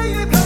[0.00, 0.39] say it.